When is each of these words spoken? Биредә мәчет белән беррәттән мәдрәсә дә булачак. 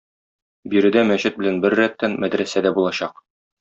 Биредә 0.73 1.03
мәчет 1.11 1.39
белән 1.43 1.61
беррәттән 1.69 2.19
мәдрәсә 2.25 2.69
дә 2.69 2.77
булачак. 2.81 3.27